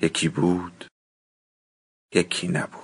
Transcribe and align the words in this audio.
یکی 0.00 0.28
بود 0.28 0.84
یکی 2.14 2.48
نبود 2.48 2.82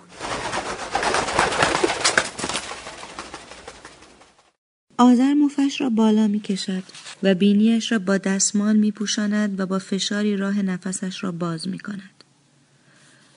آذر 4.99 5.35
مفش 5.35 5.81
را 5.81 5.91
بالا 5.91 6.29
می 6.29 6.41
کشد 6.41 6.83
و 7.23 7.35
بینیش 7.35 7.93
را 7.93 7.99
با 7.99 8.19
دستمال 8.19 8.77
می 8.77 8.91
پوشاند 8.91 9.61
و 9.61 9.67
با 9.67 9.79
فشاری 9.79 10.37
راه 10.37 10.63
نفسش 10.63 11.25
را 11.25 11.33
باز 11.33 11.69
می 11.69 11.79
کند. 11.79 12.25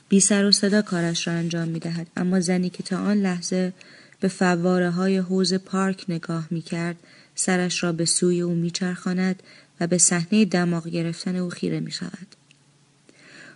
بی 0.09 0.19
سر 0.19 0.45
و 0.45 0.51
صدا 0.51 0.81
کارش 0.81 1.27
را 1.27 1.33
انجام 1.33 1.67
می 1.67 1.79
دهد 1.79 2.07
اما 2.17 2.39
زنی 2.39 2.69
که 2.69 2.83
تا 2.83 2.97
آن 2.97 3.17
لحظه 3.17 3.73
به 4.19 4.27
فواره 4.27 4.89
های 4.89 5.17
حوز 5.17 5.53
پارک 5.53 6.05
نگاه 6.09 6.47
می 6.51 6.61
کرد 6.61 6.95
سرش 7.35 7.83
را 7.83 7.91
به 7.91 8.05
سوی 8.05 8.41
او 8.41 8.53
می 8.53 8.71
چرخاند 8.71 9.43
و 9.79 9.87
به 9.87 9.97
صحنه 9.97 10.45
دماغ 10.45 10.87
گرفتن 10.87 11.35
او 11.35 11.49
خیره 11.49 11.79
می 11.79 11.91
شود. 11.91 12.35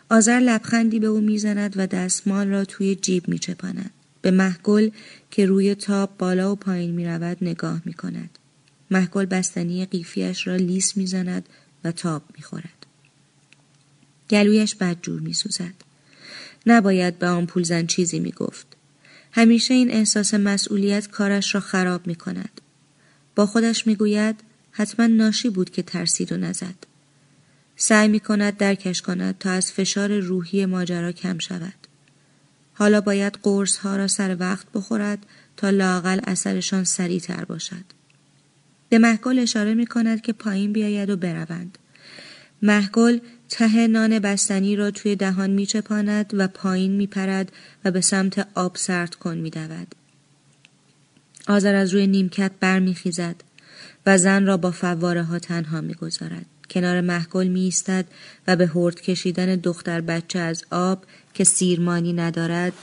آذر 0.10 0.40
لبخندی 0.40 1.00
به 1.00 1.08
او 1.08 1.22
می‌زند 1.22 1.74
و 1.78 1.88
دستمال 1.88 2.48
را 2.48 2.66
توی 2.66 2.96
جیب 2.96 3.28
میچپاند 3.28 3.92
به 4.22 4.32
محگل 4.32 4.90
که 5.32 5.46
روی 5.46 5.76
تاب 5.76 6.18
بالا 6.18 6.52
و 6.52 6.56
پایین 6.56 6.92
می 6.92 7.06
رود 7.06 7.38
نگاه 7.42 7.82
می 7.86 7.94
کند. 7.94 8.30
محگل 8.92 9.26
بستنی 9.26 9.86
قیفیش 9.86 10.48
را 10.48 10.56
لیس 10.56 10.98
می‌زند 10.98 11.50
و 11.84 11.92
تاب 11.92 12.24
می 12.38 12.44
خورد. 12.44 12.86
گلویش 14.30 14.76
بدجور 14.76 15.20
می 15.20 15.34
سوزد. 15.34 15.74
نباید 16.66 17.20
به 17.20 17.28
آن 17.28 17.46
پولزن 17.46 17.86
چیزی 17.86 18.20
می 18.20 18.32
گفت. 18.32 18.68
همیشه 19.32 19.74
این 19.74 19.92
احساس 19.92 20.34
مسئولیت 20.34 21.08
کارش 21.08 21.56
را 21.56 21.62
خراب 21.62 22.08
می 22.08 22.16
کند. 22.16 22.62
با 23.36 23.46
خودش 23.46 23.88
می 23.88 23.96
گوید 23.96 24.36
حتما 24.72 25.08
ناشی 25.08 25.50
بود 25.50 25.70
که 25.70 25.82
ترسید 25.82 26.32
و 26.32 26.38
نزد. 26.38 26.89
سعی 27.82 28.08
می 28.08 28.20
کند 28.20 28.58
درکش 28.58 29.02
کند 29.02 29.38
تا 29.38 29.50
از 29.50 29.72
فشار 29.72 30.20
روحی 30.20 30.66
ماجرا 30.66 31.12
کم 31.12 31.38
شود. 31.38 31.74
حالا 32.74 33.02
باید 33.02 33.40
قرص 33.44 33.78
ها 33.78 33.96
را 33.96 34.08
سر 34.08 34.38
وقت 34.40 34.68
بخورد 34.74 35.26
تا 35.58 35.70
لاقل 35.70 36.20
اثرشان 36.24 36.84
تر 36.84 37.46
باشد. 37.46 37.86
به 38.90 39.00
محگل 39.00 39.40
اشاره 39.40 39.74
می 39.74 39.86
کند 39.86 40.22
که 40.22 40.34
پایین 40.34 40.74
بیاید 40.74 41.10
و 41.10 41.18
بروند. 41.18 41.78
محگل 42.62 43.20
ته 43.50 43.88
نان 43.88 44.20
بستنی 44.20 44.76
را 44.76 44.92
توی 44.92 45.16
دهان 45.16 45.50
می 45.50 45.66
چپاند 45.66 46.32
و 46.34 46.48
پایین 46.48 46.92
می 46.92 47.08
پرد 47.08 47.52
و 47.86 47.92
به 47.92 48.02
سمت 48.02 48.48
آب 48.56 48.76
سرد 48.78 49.16
کن 49.16 49.38
می 49.38 49.50
دود. 49.50 49.96
آذر 51.48 51.76
از 51.76 51.94
روی 51.94 52.08
نیمکت 52.08 52.52
برمیخیزد 52.60 53.36
و 54.06 54.18
زن 54.18 54.46
را 54.46 54.58
با 54.58 54.72
فواره 54.72 55.24
ها 55.24 55.40
تنها 55.40 55.82
می 55.82 55.94
گذارد. 55.94 56.46
کنار 56.70 57.02
محگل 57.02 57.48
می 57.48 57.62
ایستد 57.62 58.06
و 58.48 58.56
به 58.56 58.68
هرد 58.68 59.02
کشیدن 59.02 59.56
دختر 59.56 60.02
بچه 60.02 60.40
از 60.40 60.66
آب 60.72 61.04
که 61.34 61.44
سیرمانی 61.44 62.14
ندارد 62.14 62.74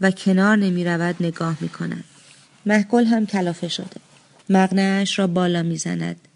و 0.00 0.10
کنار 0.10 0.56
نمی 0.56 0.84
رود 0.84 1.16
نگاه 1.20 1.56
می 1.60 1.68
کند. 1.68 2.04
محگل 2.66 3.04
هم 3.04 3.26
کلافه 3.26 3.68
شده. 3.68 4.00
مغنهش 4.50 5.18
را 5.18 5.26
بالا 5.26 5.62
می 5.62 5.76
زند. 5.76 6.28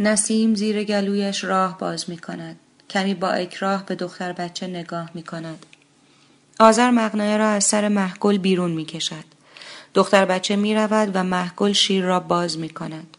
نسیم 0.00 0.54
زیر 0.54 0.84
گلویش 0.84 1.44
راه 1.44 1.78
باز 1.78 2.10
می 2.10 2.18
کند. 2.18 2.56
کمی 2.90 3.14
با 3.14 3.30
اکراه 3.30 3.86
به 3.86 3.94
دختر 3.94 4.32
بچه 4.32 4.66
نگاه 4.66 5.10
می 5.14 5.22
کند. 5.22 5.66
آذر 6.60 6.90
مغنه 6.90 7.36
را 7.36 7.48
از 7.48 7.64
سر 7.64 7.88
محگل 7.88 8.38
بیرون 8.38 8.70
می 8.70 8.84
کشد. 8.84 9.24
دختر 9.94 10.24
بچه 10.24 10.56
می 10.56 10.74
رود 10.74 11.10
و 11.14 11.22
محگل 11.22 11.72
شیر 11.72 12.04
را 12.04 12.20
باز 12.20 12.58
می 12.58 12.68
کند. 12.68 13.17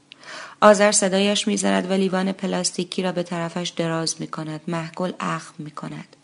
آذر 0.62 0.92
صدایش 0.92 1.47
می‌زند 1.47 1.92
و 1.92 1.94
لیوان 1.94 2.31
پلاستیکی 2.31 3.03
را 3.03 3.12
به 3.12 3.24
طرفش 3.24 3.70
دراز 3.70 4.16
می 4.20 4.28
کند. 4.28 4.62
محگل 4.68 5.12
اخم 5.20 5.53
می 5.58 5.72
کند. 5.72 6.16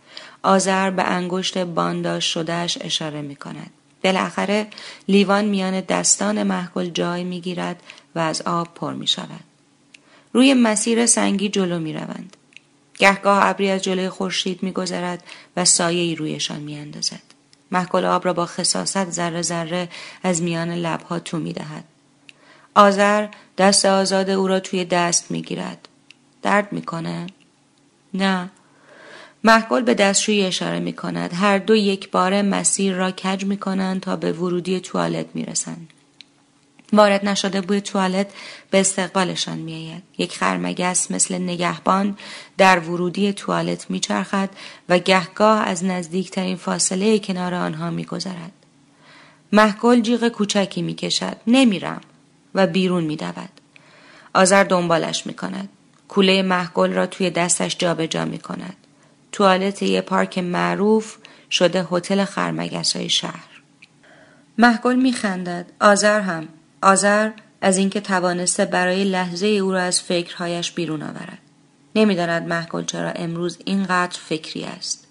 آذر 0.44 0.90
به 0.90 1.03
انگشت 1.03 1.57
بانداش 1.57 2.34
شدهش 2.34 2.78
اشاره 2.81 3.22
می 3.22 3.35
کند. 3.35 3.69
بالاخره 4.03 4.68
لیوان 5.07 5.46
میان 5.46 5.81
دستان 5.81 6.44
محگل 6.44 6.90
جای 6.90 7.23
می 7.23 7.41
گیرد 7.41 7.84
و 8.16 8.19
از 8.19 8.41
آب 8.41 8.73
پر 8.75 8.94
می 8.94 9.07
شود. 9.07 9.44
روی 10.34 10.53
مسیر 10.53 11.06
سنگی 11.06 11.50
جلو 11.50 11.79
می 11.79 11.94
روند. 11.94 12.38
گهگاه 12.97 13.46
ابری 13.46 13.69
از 13.69 13.84
جلوی 13.84 14.09
خورشید 14.09 14.63
می 14.63 14.72
گذرد 14.72 15.23
و 15.57 15.66
سایه 15.66 16.02
ای 16.02 16.16
رویشان 16.16 16.59
می 16.59 16.78
اندازد. 16.78 17.22
محگل 17.72 18.06
آب 18.06 18.25
را 18.25 18.34
با 18.34 18.46
خصاصت 18.46 19.12
ذره 19.12 19.41
ذره 19.41 19.90
از 20.23 20.41
میان 20.41 20.72
لبها 20.72 21.19
تو 21.19 21.38
می 21.38 21.53
دهد. 21.53 21.84
آذر 22.75 23.27
دست 23.57 23.85
آزاد 23.85 24.29
او 24.29 24.47
را 24.47 24.59
توی 24.59 24.85
دست 24.85 25.31
می 25.31 25.41
گیرد. 25.41 25.87
درد 26.41 26.73
می‌کنه؟ 26.73 27.27
نه. 28.13 28.49
محکل 29.43 29.81
به 29.81 29.93
دستشویی 29.93 30.45
اشاره 30.45 30.79
می 30.79 30.93
کند. 30.93 31.33
هر 31.33 31.57
دو 31.57 31.75
یک 31.75 32.11
بار 32.11 32.41
مسیر 32.41 32.93
را 32.93 33.11
کج 33.11 33.45
می 33.45 33.57
کنند 33.57 34.01
تا 34.01 34.15
به 34.15 34.31
ورودی 34.31 34.79
توالت 34.79 35.25
می 35.33 35.45
رسند. 35.45 35.89
وارد 36.93 37.25
نشده 37.25 37.61
بوی 37.61 37.81
توالت 37.81 38.27
به 38.71 38.79
استقبالشان 38.79 39.57
میآید 39.57 40.03
یک 40.17 40.37
خرمگس 40.37 41.11
مثل 41.11 41.35
نگهبان 41.35 42.17
در 42.57 42.79
ورودی 42.79 43.33
توالت 43.33 43.91
میچرخد 43.91 44.49
و 44.89 44.99
گهگاه 44.99 45.61
از 45.61 45.85
نزدیکترین 45.85 46.55
فاصله 46.55 47.19
کنار 47.19 47.53
آنها 47.53 47.89
میگذرد 47.89 48.51
محکل 49.51 50.01
جیغ 50.01 50.27
کوچکی 50.27 50.81
می‌کشد 50.81 51.37
نمیرم 51.47 52.01
و 52.55 52.67
بیرون 52.67 53.03
می 53.03 53.16
دود. 53.16 53.49
آذر 54.33 54.63
دنبالش 54.63 55.27
می 55.27 55.33
کند. 55.33 55.69
کوله 56.07 56.41
محگل 56.41 56.93
را 56.93 57.05
توی 57.05 57.29
دستش 57.29 57.77
جابجا 57.77 58.05
جا 58.05 58.25
می 58.25 58.38
کند. 58.38 58.75
توالت 59.31 59.83
یه 59.83 60.01
پارک 60.01 60.38
معروف 60.38 61.16
شده 61.51 61.88
هتل 61.91 62.25
خرمگس 62.25 62.95
های 62.95 63.09
شهر. 63.09 63.49
محگل 64.57 64.95
می 64.95 65.13
خندد. 65.13 65.66
آذر 65.81 66.19
هم. 66.21 66.47
آذر 66.81 67.31
از 67.61 67.77
اینکه 67.77 68.01
توانسته 68.01 68.66
برای 68.66 69.03
لحظه 69.03 69.47
او 69.47 69.72
را 69.72 69.81
از 69.81 70.01
فکرهایش 70.01 70.72
بیرون 70.72 71.01
آورد. 71.01 71.37
نمی‌داند 71.95 72.47
محگل 72.47 72.83
چرا 72.85 73.09
امروز 73.09 73.57
اینقدر 73.66 74.19
فکری 74.19 74.63
است. 74.63 75.07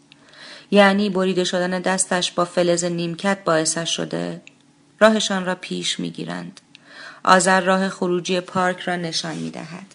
یعنی 0.70 1.10
بریده 1.10 1.44
شدن 1.44 1.80
دستش 1.80 2.32
با 2.32 2.44
فلز 2.44 2.84
نیمکت 2.84 3.38
باعثش 3.44 3.96
شده 3.96 4.42
راهشان 5.00 5.44
را 5.44 5.54
پیش 5.54 6.00
می‌گیرند 6.00 6.60
آذر 7.24 7.60
راه 7.60 7.88
خروجی 7.88 8.40
پارک 8.40 8.80
را 8.80 8.96
نشان 8.96 9.34
می 9.34 9.50
دهد. 9.50 9.94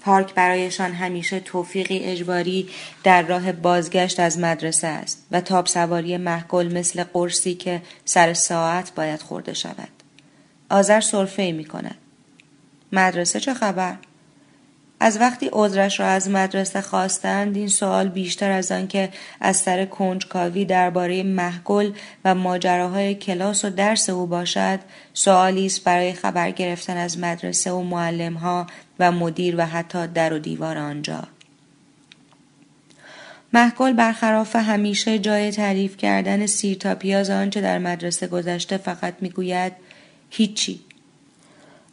پارک 0.00 0.34
برایشان 0.34 0.92
همیشه 0.92 1.40
توفیقی 1.40 1.98
اجباری 1.98 2.68
در 3.04 3.22
راه 3.22 3.52
بازگشت 3.52 4.20
از 4.20 4.38
مدرسه 4.38 4.86
است 4.86 5.26
و 5.30 5.40
تاب 5.40 5.66
سواری 5.66 6.16
محکل 6.16 6.72
مثل 6.78 7.04
قرصی 7.04 7.54
که 7.54 7.82
سر 8.04 8.34
ساعت 8.34 8.94
باید 8.94 9.22
خورده 9.22 9.54
شود. 9.54 9.88
آذر 10.70 11.00
صرفه 11.00 11.52
می 11.52 11.64
کند. 11.64 11.98
مدرسه 12.92 13.40
چه 13.40 13.54
خبر؟ 13.54 13.96
از 15.00 15.20
وقتی 15.20 15.50
عذرش 15.52 16.00
را 16.00 16.06
از 16.06 16.30
مدرسه 16.30 16.80
خواستند 16.80 17.56
این 17.56 17.68
سوال 17.68 18.08
بیشتر 18.08 18.50
از 18.50 18.72
آنکه 18.72 19.08
از 19.40 19.56
سر 19.56 19.84
کنجکاوی 19.84 20.64
درباره 20.64 21.22
محگل 21.22 21.92
و 22.24 22.34
ماجراهای 22.34 23.14
کلاس 23.14 23.64
و 23.64 23.70
درس 23.70 24.10
او 24.10 24.26
باشد 24.26 24.80
سوالی 25.14 25.66
است 25.66 25.84
برای 25.84 26.12
خبر 26.12 26.50
گرفتن 26.50 26.96
از 26.96 27.18
مدرسه 27.18 27.72
و 27.72 27.82
معلمها 27.82 28.66
و 28.98 29.12
مدیر 29.12 29.54
و 29.58 29.66
حتی 29.66 30.06
در 30.06 30.32
و 30.32 30.38
دیوار 30.38 30.78
آنجا. 30.78 31.22
محگل 33.52 33.92
برخلاف 33.92 34.56
همیشه 34.56 35.18
جای 35.18 35.50
تعریف 35.50 35.96
کردن 35.96 36.46
سیر 36.46 36.78
تا 36.78 36.94
پیاز 36.94 37.30
آنچه 37.30 37.60
در 37.60 37.78
مدرسه 37.78 38.26
گذشته 38.26 38.76
فقط 38.76 39.14
می‌گوید 39.20 39.72
هیچی. 40.30 40.80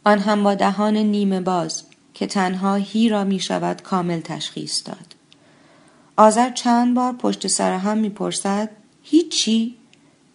آن 0.04 0.18
هم 0.18 0.42
با 0.42 0.54
دهان 0.54 0.96
نیمه 0.96 1.40
باز. 1.40 1.82
که 2.18 2.26
تنها 2.26 2.74
هی 2.74 3.08
را 3.08 3.24
می 3.24 3.40
شود 3.40 3.82
کامل 3.82 4.20
تشخیص 4.20 4.82
داد. 4.86 5.14
آذر 6.16 6.50
چند 6.50 6.94
بار 6.94 7.12
پشت 7.12 7.46
سر 7.46 7.72
هم 7.72 7.98
می‌پرسد 7.98 8.70
هیچی 9.02 9.76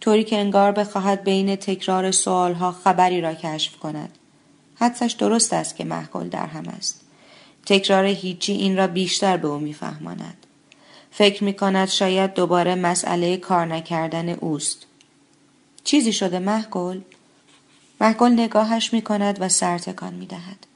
طوری 0.01 0.23
که 0.23 0.37
انگار 0.37 0.71
بخواهد 0.71 1.23
بین 1.23 1.55
تکرار 1.55 2.11
سوالها 2.11 2.71
خبری 2.71 3.21
را 3.21 3.33
کشف 3.33 3.77
کند. 3.77 4.17
حدسش 4.75 5.11
درست 5.11 5.53
است 5.53 5.75
که 5.75 5.85
محکل 5.85 6.29
در 6.29 6.45
هم 6.45 6.67
است. 6.67 7.01
تکرار 7.65 8.05
هیچی 8.05 8.53
این 8.53 8.77
را 8.77 8.87
بیشتر 8.87 9.37
به 9.37 9.47
او 9.47 9.59
میفهماند 9.59 10.45
فکر 11.11 11.43
می 11.43 11.53
کند 11.53 11.87
شاید 11.87 12.33
دوباره 12.33 12.75
مسئله 12.75 13.37
کار 13.37 13.65
نکردن 13.65 14.29
اوست. 14.29 14.85
چیزی 15.83 16.13
شده 16.13 16.39
محگل 16.39 17.01
محگل 18.01 18.31
نگاهش 18.31 18.93
می 18.93 19.01
کند 19.01 19.37
و 19.41 19.49
سرتکان 19.49 20.13
می 20.13 20.25
دهد. 20.25 20.70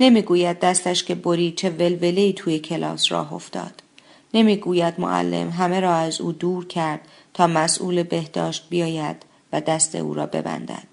نمی‌گوید 0.00 0.60
دستش 0.60 1.04
که 1.04 1.14
برید 1.14 1.54
چه 1.56 1.70
ولوله 1.70 2.32
توی 2.32 2.58
کلاس 2.58 3.12
راه 3.12 3.32
افتاد. 3.32 3.82
نمی‌گوید 4.34 4.94
معلم 4.98 5.50
همه 5.50 5.80
را 5.80 5.94
از 5.94 6.20
او 6.20 6.32
دور 6.32 6.66
کرد 6.66 7.00
تا 7.34 7.46
مسئول 7.46 8.02
بهداشت 8.02 8.66
بیاید 8.70 9.16
و 9.52 9.60
دست 9.60 9.94
او 9.94 10.14
را 10.14 10.26
ببندد. 10.26 10.88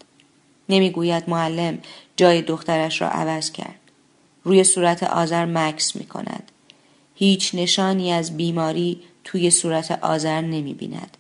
نمی‌گوید 0.70 1.24
معلم 1.30 1.78
جای 2.16 2.42
دخترش 2.42 3.02
را 3.02 3.10
عوض 3.10 3.52
کرد. 3.52 3.80
روی 4.44 4.64
صورت 4.64 5.04
آذر 5.04 5.46
مکس 5.46 5.96
می 5.96 6.06
کند 6.06 6.52
هیچ 7.16 7.56
نشانی 7.56 8.12
از 8.12 8.38
بیماری 8.38 9.02
توی 9.24 9.52
صورت 9.52 9.92
آذر 9.92 10.42
نمی 10.42 10.74
بیند. 10.74 11.18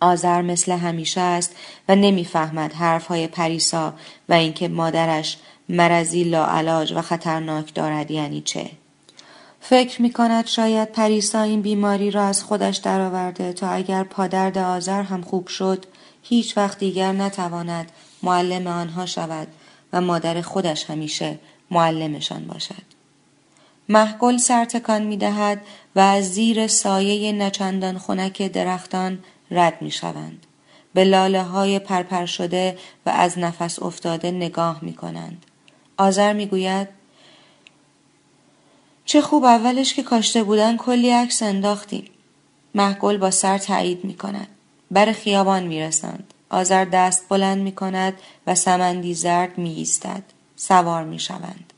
آذر 0.00 0.42
مثل 0.42 0.72
همیشه 0.72 1.20
است 1.20 1.56
و 1.88 1.96
نمی‌فهمد 1.96 2.72
حرفهای 2.72 3.26
پریسا 3.26 3.94
و 4.28 4.32
اینکه 4.34 4.68
مادرش 4.68 5.38
مرضی 5.68 6.24
لاعلاج 6.24 6.92
و 6.92 7.02
خطرناک 7.02 7.74
دارد 7.74 8.10
یعنی 8.10 8.40
چه 8.40 8.70
فکر 9.60 10.02
می 10.02 10.12
کند 10.12 10.46
شاید 10.46 10.92
پریسا 10.92 11.42
این 11.42 11.62
بیماری 11.62 12.10
را 12.10 12.24
از 12.24 12.42
خودش 12.42 12.76
درآورده 12.76 13.52
تا 13.52 13.68
اگر 13.68 14.04
پادرد 14.04 14.58
آذر 14.58 15.02
هم 15.02 15.22
خوب 15.22 15.48
شد 15.48 15.86
هیچ 16.22 16.56
وقت 16.56 16.78
دیگر 16.78 17.12
نتواند 17.12 17.92
معلم 18.22 18.66
آنها 18.66 19.06
شود 19.06 19.48
و 19.92 20.00
مادر 20.00 20.40
خودش 20.40 20.90
همیشه 20.90 21.38
معلمشان 21.70 22.44
باشد 22.44 22.96
محگل 23.88 24.36
سرتکان 24.36 25.02
می 25.02 25.16
دهد 25.16 25.60
و 25.96 26.00
از 26.00 26.32
زیر 26.32 26.66
سایه 26.66 27.32
نچندان 27.32 27.98
خونک 27.98 28.42
درختان 28.42 29.18
رد 29.50 29.82
می 29.82 29.90
شوند. 29.90 30.46
به 30.94 31.04
لاله 31.04 31.42
های 31.42 31.78
پرپر 31.78 32.26
شده 32.26 32.78
و 33.06 33.10
از 33.10 33.38
نفس 33.38 33.82
افتاده 33.82 34.30
نگاه 34.30 34.78
می 34.82 34.94
کنند. 34.94 35.46
آذر 35.96 36.32
می 36.32 36.46
گوید 36.46 36.88
چه 39.04 39.20
خوب 39.20 39.44
اولش 39.44 39.94
که 39.94 40.02
کاشته 40.02 40.42
بودن 40.42 40.76
کلی 40.76 41.10
عکس 41.10 41.42
انداختیم. 41.42 42.04
محگل 42.74 43.16
با 43.16 43.30
سر 43.30 43.58
تایید 43.58 44.04
می 44.04 44.14
کند. 44.14 44.48
بر 44.90 45.12
خیابان 45.12 45.62
می 45.62 45.80
رسند. 45.80 46.34
آذر 46.50 46.84
دست 46.84 47.28
بلند 47.28 47.62
می 47.62 47.72
کند 47.72 48.14
و 48.46 48.54
سمندی 48.54 49.14
زرد 49.14 49.58
می 49.58 49.74
ایستد. 49.74 50.22
سوار 50.56 51.04
می 51.04 51.18
شوند. 51.18 51.72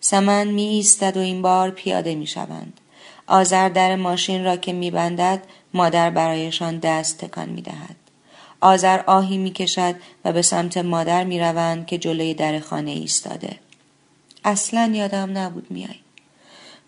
سمن 0.00 0.48
می 0.48 0.62
ایستد 0.62 1.16
و 1.16 1.20
این 1.20 1.42
بار 1.42 1.70
پیاده 1.70 2.14
می 2.14 2.26
شوند. 2.26 2.80
آذر 3.26 3.68
در 3.68 3.96
ماشین 3.96 4.44
را 4.44 4.56
که 4.56 4.72
می 4.72 4.90
بندد 4.90 5.42
مادر 5.74 6.10
برایشان 6.10 6.78
دست 6.78 7.18
تکان 7.18 7.48
می 7.48 7.62
دهد. 7.62 7.96
آذر 8.60 9.00
آهی 9.06 9.38
می 9.38 9.50
کشد 9.50 9.94
و 10.24 10.32
به 10.32 10.42
سمت 10.42 10.76
مادر 10.76 11.24
می 11.24 11.40
روند 11.40 11.86
که 11.86 11.98
جلوی 11.98 12.34
در 12.34 12.60
خانه 12.60 12.90
ایستاده. 12.90 13.58
اصلا 14.44 14.92
یادم 14.94 15.38
نبود 15.38 15.70
میای. 15.70 15.94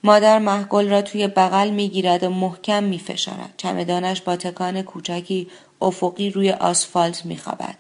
مادر 0.04 0.38
محگل 0.38 0.88
را 0.88 1.02
توی 1.02 1.26
بغل 1.28 1.70
می 1.70 1.88
گیرد 1.88 2.22
و 2.22 2.30
محکم 2.30 2.84
می 2.84 2.98
فشارد. 2.98 3.54
چمدانش 3.56 4.20
با 4.20 4.36
تکان 4.36 4.82
کوچکی 4.82 5.50
افقی 5.80 6.30
روی 6.30 6.50
آسفالت 6.50 7.26
می 7.26 7.36
خوابد. 7.36 7.74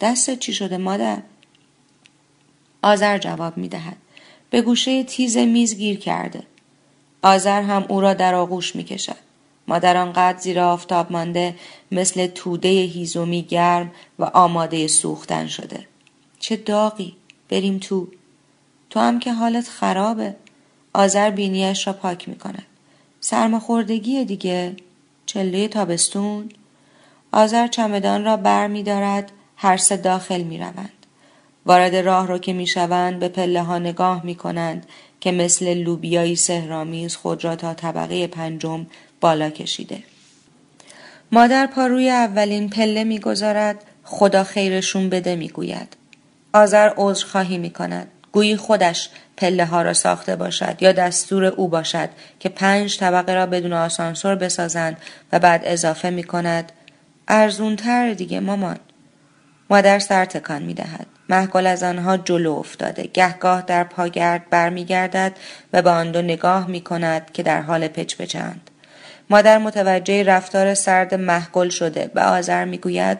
دست 0.00 0.38
چی 0.38 0.52
شده 0.52 0.76
مادر؟ 0.76 1.18
آذر 2.82 3.18
جواب 3.18 3.56
می 3.56 3.68
دهد. 3.68 3.96
به 4.50 4.62
گوشه 4.62 5.04
تیز 5.04 5.36
میز 5.36 5.76
گیر 5.76 5.98
کرده. 5.98 6.42
آذر 7.22 7.62
هم 7.62 7.84
او 7.88 8.00
را 8.00 8.14
در 8.14 8.34
آغوش 8.34 8.76
می 8.76 8.84
کشد. 8.84 9.29
مادر 9.70 9.96
آنقدر 9.96 10.38
زیر 10.38 10.60
آفتاب 10.60 11.12
مانده 11.12 11.54
مثل 11.92 12.26
توده 12.26 12.68
هیزومی 12.68 13.42
گرم 13.42 13.90
و 14.18 14.24
آماده 14.24 14.88
سوختن 14.88 15.46
شده. 15.46 15.86
چه 16.38 16.56
داغی 16.56 17.16
بریم 17.50 17.78
تو. 17.78 18.08
تو 18.90 19.00
هم 19.00 19.18
که 19.18 19.32
حالت 19.32 19.68
خرابه. 19.68 20.34
آذر 20.92 21.30
بینیش 21.30 21.86
را 21.86 21.92
پاک 21.92 22.28
می 22.28 22.34
کند. 22.34 22.66
سرماخوردگی 23.20 24.24
دیگه. 24.24 24.76
چله 25.26 25.68
تابستون. 25.68 26.48
آذر 27.32 27.66
چمدان 27.66 28.24
را 28.24 28.36
بر 28.36 28.66
می 28.66 28.82
دارد. 28.82 29.32
هر 29.56 29.76
سه 29.76 29.96
داخل 29.96 30.42
می 30.42 30.58
روند. 30.58 30.92
وارد 31.66 31.96
راه 31.96 32.26
رو 32.26 32.38
که 32.38 32.52
می‌شوند 32.52 33.18
به 33.18 33.28
پله 33.28 33.62
ها 33.62 33.78
نگاه 33.78 34.26
می 34.26 34.34
کنند 34.34 34.86
که 35.20 35.32
مثل 35.32 35.74
لوبیایی 35.74 36.36
سهرامیز 36.36 37.16
خود 37.16 37.44
را 37.44 37.56
تا 37.56 37.74
طبقه 37.74 38.26
پنجم 38.26 38.86
بالا 39.20 39.50
کشیده. 39.50 40.02
مادر 41.32 41.66
پا 41.66 41.86
روی 41.86 42.10
اولین 42.10 42.70
پله 42.70 43.04
می‌گذارد 43.04 43.84
خدا 44.04 44.44
خیرشون 44.44 45.08
بده 45.08 45.36
می‌گوید. 45.36 45.96
آذر 46.52 47.12
می 47.58 47.70
کند. 47.70 48.08
گویی 48.32 48.56
خودش 48.56 49.10
پله 49.36 49.64
ها 49.64 49.82
را 49.82 49.92
ساخته 49.92 50.36
باشد 50.36 50.76
یا 50.80 50.92
دستور 50.92 51.44
او 51.44 51.68
باشد 51.68 52.08
که 52.40 52.48
پنج 52.48 52.98
طبقه 52.98 53.34
را 53.34 53.46
بدون 53.46 53.72
آسانسور 53.72 54.34
بسازند 54.34 54.96
و 55.32 55.38
بعد 55.38 55.62
اضافه 55.64 56.10
می 56.10 56.24
کند 56.24 56.72
ارزونتر 57.28 58.12
دیگه 58.12 58.40
مامان. 58.40 58.76
مادر 59.70 59.98
سر 59.98 60.24
تکان 60.24 60.62
می 60.62 60.74
دهد. 60.74 61.06
محکل 61.28 61.66
از 61.66 61.82
آنها 61.82 62.16
جلو 62.16 62.52
افتاده 62.52 63.02
گهگاه 63.02 63.62
در 63.62 63.84
پاگرد 63.84 64.50
برمیگردد 64.50 65.36
و 65.72 65.82
به 65.82 65.90
آن 65.90 66.10
دو 66.10 66.22
نگاه 66.22 66.66
می 66.66 66.80
کند 66.80 67.32
که 67.32 67.42
در 67.42 67.60
حال 67.60 67.88
پچ 67.88 68.16
پچند 68.16 68.69
مادر 69.30 69.58
متوجه 69.58 70.22
رفتار 70.22 70.74
سرد 70.74 71.14
محکل 71.14 71.68
شده 71.68 72.10
و 72.14 72.20
آذر 72.20 72.64
می‌گوید 72.64 73.18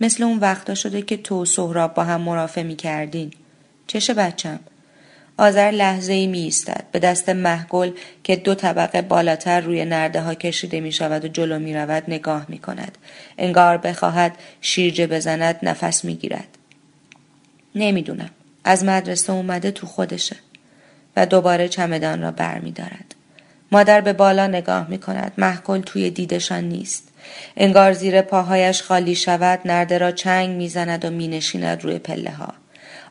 مثل 0.00 0.22
اون 0.22 0.38
وقتا 0.38 0.74
شده 0.74 1.02
که 1.02 1.16
تو 1.16 1.44
سهراب 1.44 1.94
با 1.94 2.04
هم 2.04 2.20
مرافع 2.20 2.62
می 2.62 2.76
کردین. 2.76 3.30
چش 3.86 4.10
بچم؟ 4.10 4.60
آذر 5.36 5.70
لحظه 5.70 6.12
ای 6.12 6.26
می 6.26 6.38
ایستد 6.38 6.84
به 6.92 6.98
دست 6.98 7.28
محگل 7.28 7.90
که 8.24 8.36
دو 8.36 8.54
طبقه 8.54 9.02
بالاتر 9.02 9.60
روی 9.60 9.84
نرده 9.84 10.20
ها 10.20 10.34
کشیده 10.34 10.80
می 10.80 10.92
شود 10.92 11.24
و 11.24 11.28
جلو 11.28 11.58
می 11.58 11.74
رود 11.74 12.04
نگاه 12.08 12.46
می 12.48 12.58
کند. 12.58 12.98
انگار 13.38 13.76
بخواهد 13.76 14.36
شیرجه 14.60 15.06
بزند 15.06 15.58
نفس 15.62 16.04
می 16.04 16.14
گیرد. 16.14 16.48
نمی‌دونم. 17.74 18.30
از 18.64 18.84
مدرسه 18.84 19.32
اومده 19.32 19.70
تو 19.70 19.86
خودشه. 19.86 20.36
و 21.16 21.26
دوباره 21.26 21.68
چمدان 21.68 22.22
را 22.22 22.30
بر 22.30 22.58
می. 22.58 22.74
مادر 23.72 24.00
به 24.00 24.12
بالا 24.12 24.46
نگاه 24.46 24.86
می 24.88 24.98
کند. 24.98 25.32
محکل 25.38 25.80
توی 25.80 26.10
دیدشان 26.10 26.64
نیست. 26.64 27.08
انگار 27.56 27.92
زیر 27.92 28.22
پاهایش 28.22 28.82
خالی 28.82 29.14
شود 29.14 29.60
نرده 29.64 29.98
را 29.98 30.12
چنگ 30.12 30.56
می‌زند 30.56 31.04
و 31.04 31.10
می 31.10 31.28
نشیند 31.28 31.84
روی 31.84 31.98
پله 31.98 32.30
ها. 32.30 32.54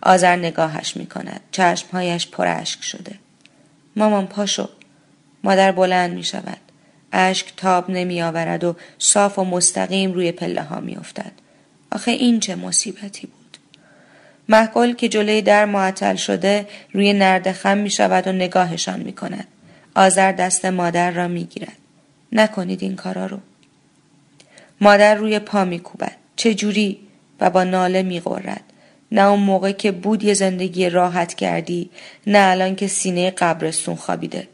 آذر 0.02 0.36
نگاهش 0.36 0.98
می 0.98 1.06
کند. 1.06 1.42
چشمهایش 1.52 2.28
پرشک 2.28 2.84
شده. 2.84 3.16
مامان 3.96 4.28
پاشو. 4.28 4.70
مادر 5.44 5.72
بلند 5.72 6.14
می 6.14 6.24
شود. 6.24 6.58
اشک 7.12 7.54
تاب 7.58 7.92
نمی 7.92 8.22
آورد 8.22 8.64
و 8.64 8.76
صاف 9.00 9.40
و 9.40 9.44
مستقیم 9.44 10.14
روی 10.14 10.32
پله 10.32 10.62
ها 10.62 10.80
می 10.80 10.96
افتد. 10.96 11.32
آخه 11.92 12.12
این 12.12 12.40
چه 12.40 12.56
مصیبتی 12.56 13.28
بود. 13.28 13.58
محکل 14.50 14.94
که 14.94 15.10
جلوی 15.10 15.42
در 15.42 15.66
معطل 15.66 16.16
شده 16.16 16.68
روی 16.94 17.14
نرد 17.14 17.52
خم 17.52 17.78
می 17.78 17.90
شود 17.90 18.28
و 18.28 18.32
نگاهشان 18.32 19.00
می 19.00 19.14
کند. 19.14 19.48
آذر 19.96 20.32
دست 20.32 20.66
مادر 20.66 21.12
را 21.12 21.28
می 21.28 21.44
گیرد. 21.44 21.78
نکنید 22.32 22.84
این 22.84 22.96
کارا 22.96 23.26
رو. 23.26 23.38
مادر 24.82 25.16
روی 25.16 25.40
پا 25.40 25.66
می 25.66 25.80
کوبد. 25.80 26.16
چه 26.36 26.54
جوری؟ 26.54 27.00
و 27.40 27.50
با 27.50 27.64
ناله 27.64 28.04
می 28.04 28.20
غرد. 28.20 28.64
نه 29.12 29.22
اون 29.22 29.40
موقع 29.40 29.72
که 29.72 29.92
بود 29.92 30.24
یه 30.24 30.34
زندگی 30.34 30.90
راحت 30.90 31.34
کردی 31.34 31.90
نه 32.28 32.40
الان 32.40 32.76
که 32.76 32.88
سینه 32.88 33.32
قبرستون 33.32 33.96
خوابیده. 33.96 34.48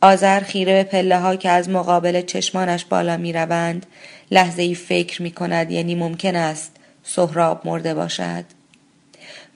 آذر 0.00 0.40
خیره 0.40 0.72
به 0.72 0.84
پله 0.90 1.18
ها 1.18 1.36
که 1.36 1.48
از 1.48 1.68
مقابل 1.68 2.22
چشمانش 2.22 2.84
بالا 2.84 3.16
می 3.16 3.32
روند 3.32 3.86
لحظه 4.30 4.62
ای 4.62 4.74
فکر 4.74 5.22
می 5.22 5.30
کند 5.30 5.70
یعنی 5.70 5.94
ممکن 5.94 6.36
است 6.36 6.76
سهراب 7.02 7.60
مرده 7.64 7.94
باشد. 7.94 8.44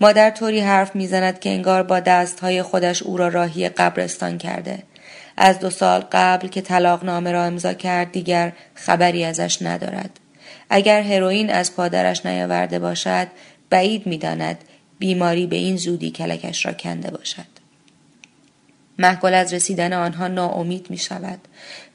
مادر 0.01 0.31
طوری 0.31 0.61
حرف 0.61 0.97
می‌زند 0.97 1.41
که 1.41 1.51
انگار 1.51 1.83
با 1.83 2.01
دستهای 2.01 2.63
خودش 2.63 3.03
او 3.03 3.17
را 3.17 3.29
راهی 3.29 3.69
قبرستان 3.69 4.39
کرده. 4.39 4.83
از 5.37 5.59
دو 5.59 5.71
سال 5.71 6.01
قبل 6.13 6.49
که 6.49 6.61
طلاق 6.61 7.05
نامه 7.05 7.33
را 7.33 7.45
امضا 7.45 7.73
کرد 7.73 8.13
دیگر 8.13 8.53
خبری 8.75 9.25
ازش 9.25 9.59
ندارد. 9.63 10.21
اگر 10.71 11.03
هروئین 11.03 11.51
از 11.51 11.77
پادرش 11.77 12.27
نیاورده 12.27 12.79
باشد 12.79 13.27
بعید 13.71 14.07
می‌داند 14.07 14.59
بیماری 14.99 15.47
به 15.47 15.57
این 15.57 15.77
زودی 15.77 16.11
کلکش 16.11 16.67
را 16.67 16.73
کنده 16.73 17.11
باشد. 17.11 17.59
محکل 18.99 19.35
از 19.35 19.53
رسیدن 19.53 19.93
آنها 19.93 20.29
ناامید 20.29 20.87
می 20.91 20.99
شود 20.99 21.39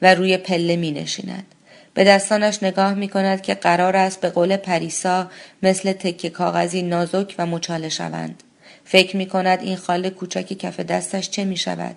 و 0.02 0.14
روی 0.14 0.36
پله 0.36 0.76
می 0.76 0.90
نشیند. 0.90 1.53
به 1.94 2.04
دستانش 2.04 2.62
نگاه 2.62 2.94
می 2.94 3.08
کند 3.08 3.42
که 3.42 3.54
قرار 3.54 3.96
است 3.96 4.20
به 4.20 4.30
قول 4.30 4.56
پریسا 4.56 5.30
مثل 5.62 5.92
تکه 5.92 6.30
کاغذی 6.30 6.82
نازک 6.82 7.34
و 7.38 7.46
مچاله 7.46 7.88
شوند. 7.88 8.42
فکر 8.84 9.16
می 9.16 9.26
کند 9.26 9.60
این 9.62 9.76
خاله 9.76 10.10
کوچک 10.10 10.58
کف 10.58 10.80
دستش 10.80 11.30
چه 11.30 11.44
می 11.44 11.56
شود؟ 11.56 11.96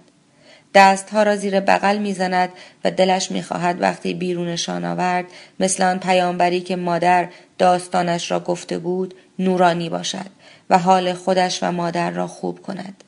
دستها 0.73 1.23
را 1.23 1.35
زیر 1.35 1.59
بغل 1.59 1.97
می‌زند 1.97 2.49
و 2.83 2.91
دلش 2.91 3.31
می‌خواهد 3.31 3.81
وقتی 3.81 4.13
بیرونشان 4.13 4.85
آورد 4.85 5.25
مثل 5.59 5.83
آن 5.83 5.99
پیامبری 5.99 6.61
که 6.61 6.75
مادر 6.75 7.29
داستانش 7.57 8.31
را 8.31 8.39
گفته 8.39 8.77
بود 8.77 9.13
نورانی 9.39 9.89
باشد 9.89 10.29
و 10.69 10.77
حال 10.77 11.13
خودش 11.13 11.63
و 11.63 11.71
مادر 11.71 12.11
را 12.11 12.27
خوب 12.27 12.61
کند 12.61 13.03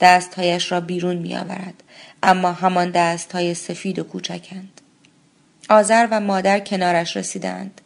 دستهایش 0.00 0.72
را 0.72 0.80
بیرون 0.80 1.16
میآورد 1.16 1.82
اما 2.22 2.52
همان 2.52 2.90
دستهای 2.90 3.54
سفید 3.54 3.98
و 3.98 4.04
کوچکند 4.04 4.73
آذر 5.68 6.08
و 6.10 6.20
مادر 6.20 6.60
کنارش 6.60 7.16
رسیدند 7.16 7.80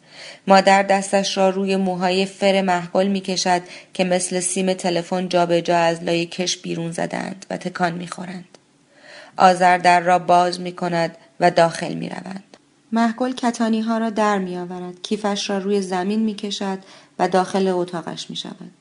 مادر 0.47 0.83
دستش 0.83 1.37
را 1.37 1.51
روی 1.51 1.77
موهای 1.77 2.27
فر 2.27 2.63
محگل 2.63 3.07
می 3.07 3.21
کشد 3.21 3.63
که 3.95 4.05
مثل 4.05 4.41
سیم 4.41 4.73
تلفن 4.73 5.29
جابجا 5.29 5.79
از 5.79 6.03
لای 6.03 6.27
کش 6.27 6.57
بیرون 6.57 6.93
زدند 6.93 7.47
و 7.51 7.57
تکان 7.57 7.93
می 7.93 8.07
خورند. 8.07 8.59
آذر 9.37 9.79
در 9.79 10.01
را 10.01 10.19
باز 10.19 10.61
می 10.61 10.73
کند 10.73 11.17
و 11.41 11.51
داخل 11.51 11.95
می 11.95 12.09
روند. 12.09 12.57
محگل 12.93 13.33
کتانی 13.33 13.81
ها 13.81 13.99
را 13.99 14.11
در 14.11 14.39
می 14.39 14.57
آورد. 14.57 15.03
کیفش 15.03 15.51
را 15.51 15.59
روی 15.59 15.81
زمین 15.81 16.21
می 16.21 16.35
کشد 16.35 16.79
و 17.19 17.29
داخل 17.29 17.69
اتاقش 17.69 18.31
می 18.31 18.37
شود. 18.37 18.73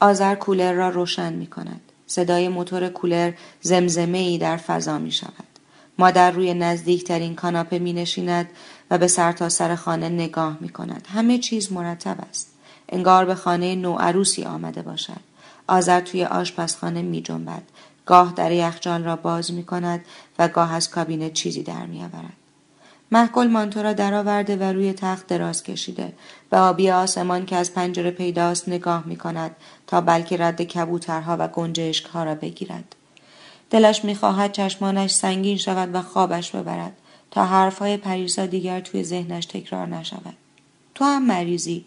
آذر 0.00 0.34
کولر 0.34 0.72
را 0.72 0.88
روشن 0.88 1.32
می 1.32 1.46
کند. 1.46 1.80
صدای 2.06 2.48
موتور 2.48 2.88
کولر 2.88 3.32
زمزمه 3.60 4.18
ای 4.18 4.38
در 4.38 4.56
فضا 4.56 4.98
می 4.98 5.12
شود. 5.12 5.53
مادر 5.98 6.30
روی 6.30 6.54
نزدیکترین 6.54 7.34
کاناپه 7.34 7.78
می 7.78 7.92
نشیند 7.92 8.50
و 8.90 8.98
به 8.98 9.06
سرتاسر 9.06 9.68
سر 9.68 9.74
خانه 9.74 10.08
نگاه 10.08 10.56
می 10.60 10.68
کند. 10.68 11.06
همه 11.14 11.38
چیز 11.38 11.72
مرتب 11.72 12.16
است. 12.28 12.50
انگار 12.88 13.24
به 13.24 13.34
خانه 13.34 13.74
نوعروسی 13.74 14.44
آمده 14.44 14.82
باشد. 14.82 15.20
آذر 15.66 16.00
توی 16.00 16.24
آشپزخانه 16.24 17.02
می 17.02 17.22
جنبد. 17.22 17.62
گاه 18.06 18.32
در 18.36 18.52
یخچال 18.52 19.04
را 19.04 19.16
باز 19.16 19.52
می 19.52 19.64
کند 19.64 20.04
و 20.38 20.48
گاه 20.48 20.74
از 20.74 20.90
کابینه 20.90 21.30
چیزی 21.30 21.62
در 21.62 21.86
می 21.86 22.00
آورد. 22.00 22.32
محکل 23.12 23.46
مانتو 23.46 23.82
را 23.82 23.92
درآورده 23.92 24.56
و 24.56 24.62
روی 24.62 24.92
تخت 24.92 25.26
دراز 25.26 25.62
کشیده 25.62 26.12
به 26.50 26.56
آبی 26.56 26.90
آسمان 26.90 27.46
که 27.46 27.56
از 27.56 27.74
پنجره 27.74 28.10
پیداست 28.10 28.68
نگاه 28.68 29.04
می 29.06 29.16
کند 29.16 29.56
تا 29.86 30.00
بلکه 30.00 30.36
رد 30.36 30.62
کبوترها 30.62 31.36
و 31.40 31.48
گنجشکها 31.48 32.24
را 32.24 32.34
بگیرد. 32.34 32.96
دلش 33.70 34.04
می‌خواهد 34.04 34.52
چشمانش 34.52 35.10
سنگین 35.10 35.56
شود 35.56 35.94
و 35.94 36.02
خوابش 36.02 36.50
ببرد 36.50 36.96
تا 37.30 37.44
حرفهای 37.44 37.96
پریسا 37.96 38.46
دیگر 38.46 38.80
توی 38.80 39.04
ذهنش 39.04 39.46
تکرار 39.46 39.86
نشود. 39.86 40.36
تو 40.94 41.04
هم 41.04 41.26
مریضی. 41.26 41.84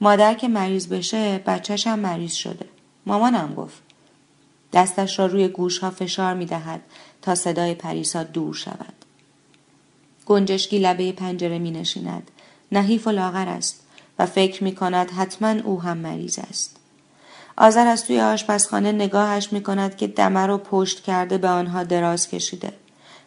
مادر 0.00 0.34
که 0.34 0.48
مریض 0.48 0.88
بشه 0.88 1.38
بچهش 1.38 1.86
هم 1.86 1.98
مریض 1.98 2.32
شده. 2.32 2.66
مامانم 3.06 3.54
گفت. 3.54 3.82
دستش 4.72 5.18
را 5.18 5.26
روی 5.26 5.48
گوشها 5.48 5.90
فشار 5.90 6.34
می 6.34 6.46
دهد 6.46 6.80
تا 7.22 7.34
صدای 7.34 7.74
پریسا 7.74 8.22
دور 8.22 8.54
شود. 8.54 8.94
گنجشکی 10.26 10.78
لبه 10.78 11.12
پنجره 11.12 11.58
می 11.58 11.70
نشیند. 11.70 12.30
نحیف 12.72 13.06
و 13.06 13.10
لاغر 13.10 13.48
است 13.48 13.82
و 14.18 14.26
فکر 14.26 14.64
می 14.64 14.74
کند 14.74 15.10
حتما 15.10 15.48
او 15.48 15.82
هم 15.82 15.96
مریض 15.96 16.38
است. 16.38 16.75
آذر 17.58 17.86
از 17.86 18.04
توی 18.04 18.20
آشپزخانه 18.20 18.92
نگاهش 18.92 19.52
می 19.52 19.62
کند 19.62 19.96
که 19.96 20.06
دمه 20.06 20.46
رو 20.46 20.58
پشت 20.58 21.02
کرده 21.02 21.38
به 21.38 21.48
آنها 21.48 21.84
دراز 21.84 22.28
کشیده. 22.28 22.72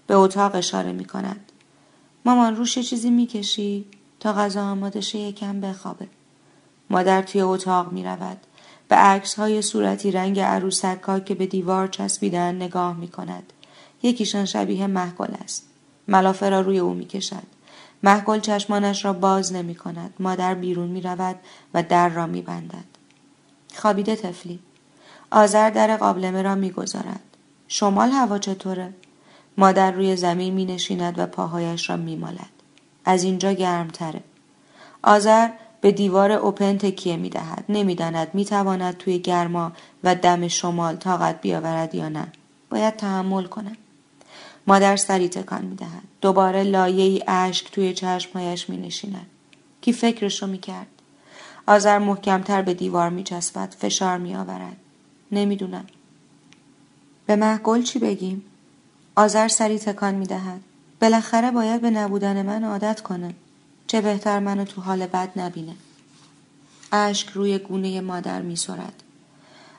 به 0.07 0.15
اتاق 0.15 0.55
اشاره 0.55 0.91
می 0.91 1.05
کند. 1.05 1.51
مامان 2.25 2.55
روش 2.55 2.79
چیزی 2.79 3.09
می 3.09 3.27
کشی 3.27 3.85
تا 4.19 4.33
غذا 4.33 4.63
آماده 4.63 5.01
شه 5.01 5.19
یکم 5.19 5.61
بخوابه. 5.61 6.07
مادر 6.89 7.21
توی 7.21 7.41
اتاق 7.41 7.91
می 7.91 8.03
رود. 8.03 8.37
به 8.87 8.95
عکس 8.95 9.35
های 9.35 9.61
صورتی 9.61 10.11
رنگ 10.11 10.39
عروسک 10.39 11.25
که 11.25 11.35
به 11.35 11.45
دیوار 11.45 11.87
چسبیدن 11.87 12.55
نگاه 12.55 12.97
می 12.97 13.07
کند. 13.07 13.53
یکیشان 14.03 14.45
شبیه 14.45 14.87
محگل 14.87 15.33
است. 15.43 15.67
ملافه 16.07 16.49
را 16.49 16.61
روی 16.61 16.79
او 16.79 16.93
می 16.93 17.05
کشد. 17.05 17.43
محگل 18.03 18.39
چشمانش 18.39 19.05
را 19.05 19.13
باز 19.13 19.53
نمی 19.53 19.75
کند. 19.75 20.13
مادر 20.19 20.53
بیرون 20.53 20.87
می 20.87 21.01
رود 21.01 21.35
و 21.73 21.83
در 21.83 22.09
را 22.09 22.27
می 22.27 22.41
بندد. 22.41 22.88
خوابیده 23.75 24.15
تفلی. 24.15 24.59
آذر 25.31 25.69
در 25.69 25.97
قابلمه 25.97 26.41
را 26.41 26.55
می 26.55 26.71
گذارد. 26.71 27.19
شمال 27.67 28.09
هوا 28.09 28.37
چطوره؟ 28.37 28.93
مادر 29.57 29.91
روی 29.91 30.15
زمین 30.15 30.53
می 30.53 30.65
نشیند 30.65 31.19
و 31.19 31.25
پاهایش 31.25 31.89
را 31.89 31.97
می 31.97 32.15
مالد. 32.15 32.49
از 33.05 33.23
اینجا 33.23 33.51
گرمتره. 33.51 34.21
آذر 35.03 35.49
به 35.81 35.91
دیوار 35.91 36.31
اوپن 36.31 36.77
تکیه 36.77 37.17
می 37.17 37.29
دهد. 37.29 37.65
نمی 37.69 37.95
داند 37.95 38.27
می 38.33 38.45
تواند 38.45 38.97
توی 38.97 39.19
گرما 39.19 39.71
و 40.03 40.15
دم 40.15 40.47
شمال 40.47 40.95
طاقت 40.95 41.41
بیاورد 41.41 41.95
یا 41.95 42.09
نه. 42.09 42.27
باید 42.69 42.95
تحمل 42.95 43.43
کنم. 43.43 43.77
مادر 44.67 44.95
سری 44.95 45.29
تکان 45.29 45.65
می 45.65 45.75
دهد. 45.75 46.03
دوباره 46.21 46.63
لایه 46.63 47.03
ای 47.03 47.23
اشک 47.27 47.71
توی 47.71 47.93
چشمهایش 47.93 48.69
می 48.69 48.77
نشیند. 48.77 49.25
کی 49.81 49.93
فکرشو 49.93 50.47
می 50.47 50.57
کرد؟ 50.57 50.87
آذر 51.69 51.97
محکمتر 51.97 52.61
به 52.61 52.73
دیوار 52.73 53.09
می 53.09 53.23
چسبد. 53.23 53.75
فشار 53.79 54.17
می 54.17 54.35
آورد. 54.35 54.77
نمی‌دونم. 55.31 55.85
به 57.25 57.35
محگل 57.35 57.81
چی 57.83 57.99
بگیم؟ 57.99 58.43
آذر 59.15 59.47
سری 59.47 59.79
تکان 59.79 60.15
می 60.15 60.25
دهد. 60.25 60.61
بالاخره 61.01 61.51
باید 61.51 61.81
به 61.81 61.89
نبودن 61.89 62.45
من 62.45 62.63
عادت 62.63 63.01
کنه. 63.01 63.35
چه 63.87 64.01
بهتر 64.01 64.39
منو 64.39 64.65
تو 64.65 64.81
حال 64.81 65.05
بد 65.05 65.29
نبینه. 65.35 65.75
اشک 66.91 67.29
روی 67.29 67.57
گونه 67.57 68.01
مادر 68.01 68.41
می 68.41 68.55
سرد. 68.55 69.03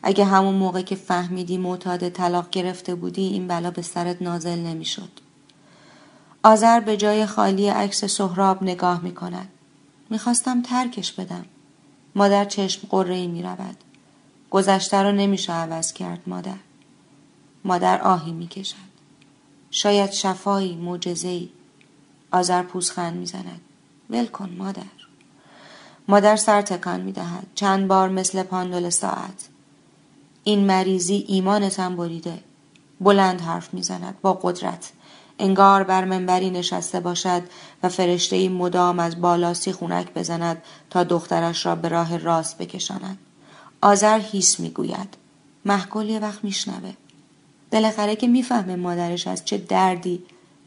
اگه 0.02 0.24
همون 0.24 0.54
موقع 0.54 0.82
که 0.82 0.96
فهمیدی 0.96 1.58
معتاد 1.58 2.08
طلاق 2.08 2.50
گرفته 2.50 2.94
بودی 2.94 3.22
این 3.22 3.48
بلا 3.48 3.70
به 3.70 3.82
سرت 3.82 4.22
نازل 4.22 4.58
نمی‌شد. 4.58 5.10
آذر 6.42 6.80
به 6.80 6.96
جای 6.96 7.26
خالی 7.26 7.68
عکس 7.68 8.04
سهراب 8.04 8.62
نگاه 8.62 9.00
می 9.04 9.14
کند. 9.14 9.48
می‌خواستم 10.10 10.62
ترکش 10.62 11.12
بدم. 11.12 11.44
مادر 12.14 12.44
چشم 12.44 12.86
قره 12.90 13.14
ای 13.14 13.26
می 13.26 13.42
رود. 13.42 13.76
گذشته 14.50 15.02
رو 15.02 15.12
نمیشه 15.12 15.52
عوض 15.52 15.92
کرد 15.92 16.20
مادر. 16.26 16.56
مادر 17.64 18.00
آهی 18.00 18.32
می 18.32 18.48
کشد. 18.48 18.90
شاید 19.70 20.12
شفایی 20.12 20.76
معجزه‌ای 20.76 21.48
آذر 22.30 22.62
پوزخند 22.62 23.16
می‌زند 23.16 23.60
ول 24.10 24.26
کن 24.26 24.50
مادر 24.58 24.82
مادر 26.08 26.36
سر 26.36 26.62
تکان 26.62 27.00
می 27.00 27.12
دهد. 27.12 27.46
چند 27.54 27.88
بار 27.88 28.08
مثل 28.08 28.42
پاندول 28.42 28.90
ساعت 28.90 29.48
این 30.44 30.66
مریضی 30.66 31.24
ایمانتم 31.28 31.96
بریده 31.96 32.38
بلند 33.00 33.40
حرف 33.40 33.74
می‌زند 33.74 34.20
با 34.22 34.32
قدرت 34.42 34.92
انگار 35.40 35.82
بر 35.82 36.04
منبری 36.04 36.50
نشسته 36.50 37.00
باشد 37.00 37.42
و 37.82 37.88
فرشته 37.88 38.48
مدام 38.48 38.98
از 38.98 39.20
بالا 39.20 39.54
خونک 39.54 40.14
بزند 40.14 40.62
تا 40.90 41.04
دخترش 41.04 41.66
را 41.66 41.74
به 41.74 41.88
راه 41.88 42.16
راست 42.16 42.58
بکشاند. 42.58 43.18
آذر 43.80 44.20
هیس 44.20 44.60
می‌گوید. 44.60 45.14
محکل 45.64 46.08
یه 46.08 46.18
وقت 46.18 46.44
میشنوه. 46.44 46.92
بالاخره 47.72 48.16
که 48.16 48.28
می‌فهمه 48.28 48.76
مادرش 48.76 49.26
از 49.26 49.44
چه 49.44 49.58
دردی 49.58 50.22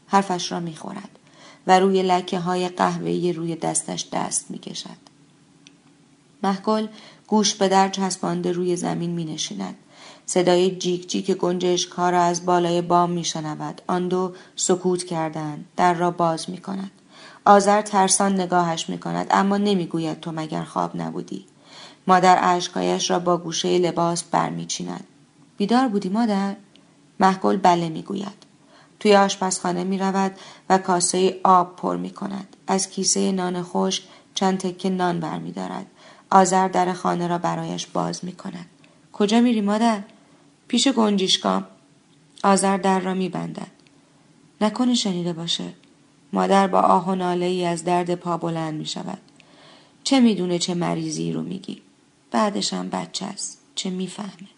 حرفش 0.06 0.52
را 0.52 0.60
می‌خورد 0.60 1.18
و 1.66 1.80
روی 1.80 2.02
لکه 2.02 2.38
های 2.38 2.68
قهوه‌ای 2.68 3.32
روی 3.32 3.56
دستش 3.56 4.06
دست 4.12 4.50
می‌کشد. 4.50 5.04
محکل 6.42 6.86
گوش 7.26 7.54
به 7.54 7.68
در 7.68 7.88
چسبانده 7.88 8.52
روی 8.52 8.76
زمین 8.76 9.10
می 9.10 9.24
نشیند. 9.24 9.74
صدای 10.26 10.76
جیک 10.76 11.08
جیک 11.08 11.30
گنجش 11.30 11.86
کار 11.86 12.12
را 12.12 12.22
از 12.22 12.46
بالای 12.46 12.82
بام 12.82 13.10
می 13.10 13.24
شنود. 13.24 13.82
آن 13.86 14.08
دو 14.08 14.34
سکوت 14.56 15.04
کردند. 15.04 15.64
در 15.76 15.94
را 15.94 16.10
باز 16.10 16.50
می 16.50 16.58
کند. 16.58 16.90
آذر 17.44 17.82
ترسان 17.82 18.40
نگاهش 18.40 18.88
می 18.88 18.98
کند 18.98 19.26
اما 19.30 19.56
نمی‌گوید 19.56 20.20
تو 20.20 20.32
مگر 20.32 20.62
خواب 20.62 20.96
نبودی. 20.96 21.44
مادر 22.06 22.38
اشکایش 22.42 23.10
را 23.10 23.18
با 23.18 23.36
گوشه 23.36 23.78
لباس 23.78 24.24
برمیچیند. 24.24 25.04
بیدار 25.56 25.88
بودی 25.88 26.08
مادر؟ 26.08 26.56
محکل 27.20 27.56
بله 27.56 27.88
می‌گوید. 27.88 28.44
توی 29.00 29.16
آشپزخانه 29.16 29.84
می 29.84 29.98
رود 29.98 30.32
و 30.70 30.78
کاسه 30.78 31.40
آب 31.44 31.76
پر 31.76 31.96
می 31.96 32.10
کند. 32.10 32.56
از 32.66 32.90
کیسه 32.90 33.32
نان 33.32 33.62
خوش 33.62 34.02
چند 34.34 34.58
تکه 34.58 34.90
نان 34.90 35.20
برمی 35.20 35.52
دارد. 35.52 35.86
آذر 36.30 36.68
در 36.68 36.92
خانه 36.92 37.26
را 37.26 37.38
برایش 37.38 37.86
باز 37.86 38.24
می 38.24 38.32
کند. 38.32 38.66
کجا 39.12 39.40
میری 39.40 39.60
مادر؟ 39.60 40.02
پیش 40.68 40.88
گنجیشکام. 40.88 41.66
آذر 42.44 42.76
در 42.76 43.00
را 43.00 43.14
می 43.14 43.28
بندد. 43.28 43.70
نکنه 44.60 44.94
شنیده 44.94 45.32
باشه. 45.32 45.72
مادر 46.32 46.66
با 46.66 46.80
آه 46.80 47.08
و 47.08 47.14
ناله 47.14 47.46
ای 47.46 47.64
از 47.64 47.84
درد 47.84 48.14
پا 48.14 48.36
بلند 48.36 48.74
می 48.74 48.86
شود. 48.86 49.18
چه 50.04 50.20
می‌دونه 50.20 50.58
چه 50.58 50.74
مریضی 50.74 51.32
رو 51.32 51.42
میگی؟ 51.42 51.82
بعدشم 52.30 52.88
بچه 52.88 53.26
است. 53.26 53.60
چه 53.74 53.90
می‌فهمه؟ 53.90 54.48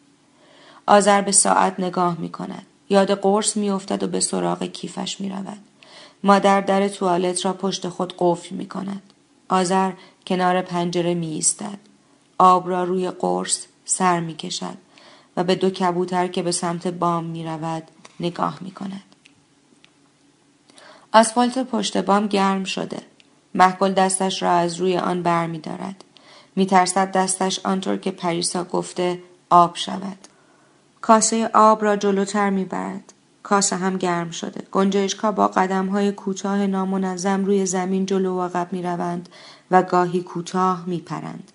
آذر 0.86 1.20
به 1.20 1.32
ساعت 1.32 1.80
نگاه 1.80 2.18
می 2.20 2.28
کند. 2.28 2.66
یاد 2.90 3.10
قرص 3.10 3.56
میافتد 3.56 4.02
و 4.02 4.06
به 4.06 4.20
سراغ 4.20 4.64
کیفش 4.64 5.20
می 5.20 5.28
رود. 5.28 5.58
مادر 6.22 6.60
در 6.60 6.88
توالت 6.88 7.44
را 7.44 7.52
پشت 7.52 7.88
خود 7.88 8.14
قفل 8.18 8.54
می 8.56 8.66
کند. 8.66 9.02
آذر 9.48 9.92
کنار 10.26 10.62
پنجره 10.62 11.14
می 11.14 11.26
ایستد. 11.26 11.78
آب 12.38 12.68
را 12.68 12.84
روی 12.84 13.10
قرص 13.10 13.66
سر 13.84 14.20
می 14.20 14.34
کشد 14.34 14.78
و 15.36 15.44
به 15.44 15.54
دو 15.54 15.70
کبوتر 15.70 16.26
که 16.26 16.42
به 16.42 16.52
سمت 16.52 16.86
بام 16.86 17.24
می 17.24 17.44
رود 17.44 17.82
نگاه 18.20 18.58
می 18.60 18.70
کند. 18.70 19.02
آسفالت 21.12 21.58
پشت 21.58 21.96
بام 21.96 22.26
گرم 22.26 22.64
شده. 22.64 22.98
محگل 23.54 23.92
دستش 23.92 24.42
را 24.42 24.50
از 24.50 24.76
روی 24.76 24.98
آن 24.98 25.22
بر 25.22 25.46
می 25.46 25.58
دارد. 25.58 26.04
می 26.56 26.66
ترسد 26.66 27.12
دستش 27.12 27.60
آنطور 27.64 27.96
که 27.96 28.10
پریسا 28.10 28.64
گفته 28.64 29.22
آب 29.50 29.76
شود. 29.76 30.18
کاسه 31.00 31.50
آب 31.54 31.84
را 31.84 31.96
جلوتر 31.96 32.50
می 32.50 32.64
برد. 32.64 33.12
کاسه 33.42 33.76
هم 33.76 33.96
گرم 33.96 34.30
شده. 34.30 34.62
گنجشکا 34.72 35.32
با 35.32 35.48
قدم 35.48 35.86
های 35.86 36.12
کوتاه 36.12 36.66
نامنظم 36.66 37.44
روی 37.44 37.66
زمین 37.66 38.06
جلو 38.06 38.38
و 38.38 38.42
عقب 38.42 38.72
می 38.72 38.82
روند 38.82 39.28
و 39.70 39.82
گاهی 39.82 40.22
کوتاه 40.22 40.84
می 40.86 40.98
پرند. 40.98 41.52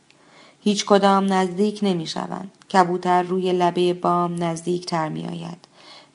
هیچ 0.63 0.86
کدام 0.86 1.34
نزدیک 1.34 1.80
نمی 1.82 2.08
شوند. 2.08 2.51
کبوتر 2.74 3.24
روی 3.24 3.51
لبه 3.51 3.94
بام 3.94 4.44
نزدیک 4.44 4.86
تر 4.86 5.10
می 5.10 5.27
آید. 5.27 5.58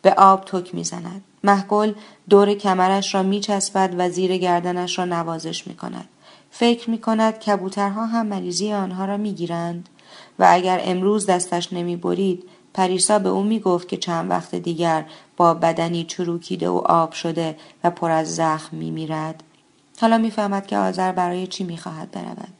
به 0.03 0.15
آب 0.15 0.45
تک 0.45 0.75
می 0.75 0.85
زند. 0.85 1.25
محگل 1.45 1.93
دور 2.29 2.55
کمرش 2.55 3.15
را 3.15 3.23
می 3.23 3.41
چسبد 3.41 3.95
و 3.99 4.11
زیر 4.11 4.37
گردنش 4.37 4.99
را 4.99 5.05
نوازش 5.05 5.67
می 5.67 5.75
کند. 5.75 6.09
فکر 6.51 6.91
می 6.91 6.99
کند 6.99 7.39
کبوترها 7.39 8.07
هم 8.07 8.27
مریضی 8.27 8.73
آنها 8.73 9.05
را 9.05 9.17
می 9.17 9.33
گیرند 9.33 9.89
و 10.39 10.47
اگر 10.51 10.81
امروز 10.85 11.27
دستش 11.27 11.73
نمی 11.73 11.97
برید 11.97 12.45
پریسا 12.75 13.19
به 13.19 13.29
او 13.29 13.43
می 13.43 13.61
گفت 13.61 13.89
که 13.89 13.97
چند 13.97 14.31
وقت 14.31 14.55
دیگر 14.55 15.07
با 15.37 15.55
بدنی 15.55 16.05
چروکیده 16.05 16.69
و 16.69 16.77
آب 16.77 17.13
شده 17.13 17.57
و 17.85 17.91
پر 17.91 18.11
از 18.11 18.35
زخم 18.35 18.77
می 18.77 18.91
میرد. 18.91 19.43
حالا 20.01 20.19
می‌فهمد 20.19 20.67
که 20.67 20.77
آذر 20.77 21.13
برای 21.13 21.47
چی 21.47 21.65
می‌خواهد 21.65 22.11
برود. 22.11 22.56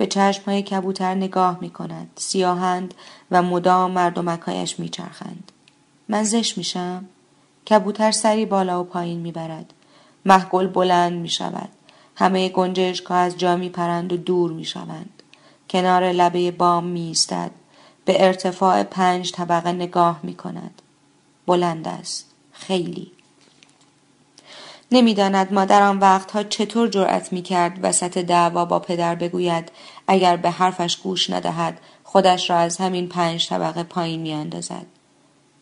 به 0.00 0.06
چشم 0.06 0.42
های 0.46 0.62
کبوتر 0.62 1.14
نگاه 1.14 1.58
می 1.60 1.70
کند. 1.70 2.10
سیاهند 2.16 2.94
و 3.30 3.42
مدام 3.42 3.90
مردمکهایش 3.90 4.78
میچرخند. 4.78 5.52
من 6.08 6.24
زش 6.24 6.58
میشم؟ 6.58 7.04
کبوتر 7.70 8.10
سری 8.10 8.46
بالا 8.46 8.80
و 8.80 8.84
پایین 8.84 9.20
می‌برد. 9.20 9.72
محگل 10.24 10.66
بلند 10.66 11.12
می 11.12 11.28
شود. 11.28 11.68
همه 12.16 12.48
گنجشکها 12.48 13.14
از 13.14 13.38
جا 13.38 13.56
می 13.56 13.68
پرند 13.68 14.12
و 14.12 14.16
دور 14.16 14.52
می 14.52 14.64
شوند. 14.64 15.22
کنار 15.70 16.12
لبه 16.12 16.50
بام 16.50 16.84
می 16.84 17.00
ایستد. 17.00 17.50
به 18.04 18.26
ارتفاع 18.26 18.82
پنج 18.82 19.32
طبقه 19.32 19.72
نگاه 19.72 20.20
می 20.22 20.34
کند. 20.34 20.82
بلند 21.46 21.88
است. 21.88 22.30
خیلی. 22.52 23.12
نمی‌داند 24.92 25.52
مادر 25.52 25.82
آن 25.82 25.98
وقتها 25.98 26.42
چطور 26.42 26.88
جرأت 26.88 27.32
می 27.32 27.42
کرد 27.42 27.78
وسط 27.82 28.18
دعوا 28.18 28.64
با 28.64 28.78
پدر 28.78 29.14
بگوید 29.14 29.72
اگر 30.06 30.36
به 30.36 30.50
حرفش 30.50 30.96
گوش 30.96 31.30
ندهد 31.30 31.80
خودش 32.04 32.50
را 32.50 32.56
از 32.56 32.76
همین 32.76 33.08
پنج 33.08 33.48
طبقه 33.48 33.82
پایین 33.82 34.20
می 34.20 34.32
اندازد. 34.32 34.86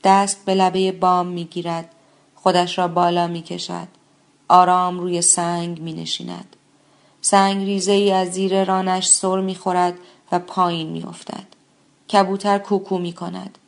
دست 0.04 0.44
به 0.44 0.54
لبه 0.54 0.92
بام 0.92 1.26
می 1.26 1.44
گیرد. 1.44 1.92
خودش 2.34 2.78
را 2.78 2.88
بالا 2.88 3.26
می 3.26 3.42
کشد. 3.42 3.88
آرام 4.48 5.00
روی 5.00 5.22
سنگ 5.22 5.80
می 5.80 5.92
نشیند. 5.92 6.56
سنگ 7.20 7.64
ریزه 7.64 7.92
ای 7.92 8.12
از 8.12 8.28
زیر 8.28 8.64
رانش 8.64 9.08
سر 9.08 9.40
می 9.40 9.54
خورد 9.54 9.94
و 10.32 10.38
پایین 10.38 10.88
می 10.88 11.02
افتد. 11.02 11.46
کبوتر 12.12 12.58
کوکو 12.58 12.98
می 12.98 13.12
کند. 13.12 13.58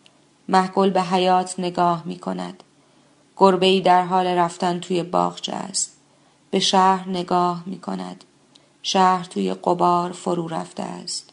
محگل 0.48 0.90
به 0.90 1.02
حیات 1.02 1.54
نگاه 1.58 2.02
می 2.04 2.18
کند. 2.18 2.62
گربه 3.40 3.66
ای 3.66 3.80
در 3.80 4.04
حال 4.04 4.26
رفتن 4.26 4.80
توی 4.80 5.02
باغچه 5.02 5.52
است. 5.52 5.97
به 6.50 6.59
شهر 6.61 7.09
نگاه 7.09 7.62
می 7.66 7.78
کند. 7.78 8.25
شهر 8.82 9.25
توی 9.25 9.54
قبار 9.54 10.12
فرو 10.12 10.49
رفته 10.49 10.82
است. 10.82 11.30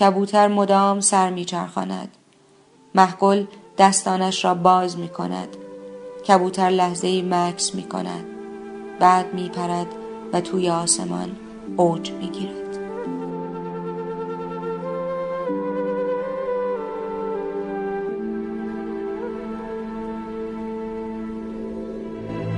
کبوتر 0.00 0.48
مدام 0.48 1.00
سر 1.00 1.30
می 1.30 1.44
چرخاند. 1.44 2.16
محگل 2.94 3.44
دستانش 3.78 4.44
را 4.44 4.54
باز 4.54 4.98
می 4.98 5.08
کند. 5.08 5.56
کبوتر 6.28 6.70
لحظه 6.70 7.06
ای 7.06 7.22
مکس 7.22 7.74
می 7.74 7.88
کند. 7.88 8.24
بعد 8.98 9.34
می 9.34 9.48
پرد 9.48 9.86
و 10.32 10.40
توی 10.40 10.70
آسمان 10.70 11.36
اوج 11.76 12.10
می 12.10 12.28
گیرد. 12.28 12.59